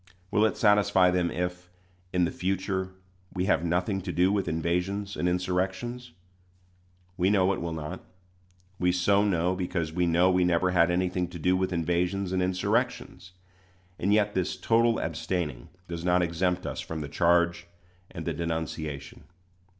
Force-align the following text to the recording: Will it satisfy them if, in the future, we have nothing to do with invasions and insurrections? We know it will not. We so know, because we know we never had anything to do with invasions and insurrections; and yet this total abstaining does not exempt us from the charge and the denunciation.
Will 0.31 0.45
it 0.45 0.57
satisfy 0.57 1.11
them 1.11 1.29
if, 1.29 1.69
in 2.11 2.25
the 2.25 2.31
future, 2.31 2.89
we 3.35 3.45
have 3.45 3.63
nothing 3.63 4.01
to 4.01 4.11
do 4.11 4.31
with 4.31 4.47
invasions 4.47 5.15
and 5.15 5.29
insurrections? 5.29 6.13
We 7.17 7.29
know 7.29 7.53
it 7.53 7.61
will 7.61 7.71
not. 7.71 8.03
We 8.79 8.91
so 8.93 9.23
know, 9.23 9.55
because 9.55 9.93
we 9.93 10.07
know 10.07 10.31
we 10.31 10.43
never 10.43 10.71
had 10.71 10.89
anything 10.89 11.27
to 11.27 11.37
do 11.37 11.55
with 11.55 11.71
invasions 11.71 12.31
and 12.31 12.41
insurrections; 12.41 13.33
and 13.99 14.11
yet 14.11 14.33
this 14.33 14.57
total 14.57 14.99
abstaining 14.99 15.69
does 15.87 16.03
not 16.03 16.23
exempt 16.23 16.65
us 16.65 16.79
from 16.81 17.01
the 17.01 17.07
charge 17.07 17.67
and 18.09 18.25
the 18.25 18.33
denunciation. 18.33 19.25